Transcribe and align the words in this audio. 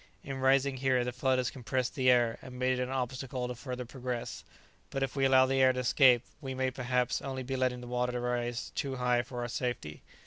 In 0.23 0.39
rising 0.39 0.77
here 0.77 1.03
the 1.03 1.11
flood 1.11 1.37
has 1.37 1.51
compressed 1.51 1.93
the 1.93 2.09
air, 2.09 2.39
and 2.41 2.57
made 2.57 2.79
it 2.79 2.81
an 2.81 2.89
obstacle 2.89 3.47
to 3.47 3.53
further 3.53 3.85
progress, 3.85 4.43
but 4.89 5.03
if 5.03 5.15
we 5.15 5.25
allow 5.25 5.45
the 5.45 5.61
air 5.61 5.73
to 5.73 5.79
escape, 5.81 6.23
we 6.41 6.55
may 6.55 6.71
perhaps 6.71 7.21
only 7.21 7.43
be 7.43 7.55
letting 7.55 7.81
the 7.81 7.87
water 7.87 8.19
rise 8.19 8.71
too 8.73 8.95
high 8.95 9.21
for 9.21 9.41
our 9.43 9.47
safety. 9.47 10.01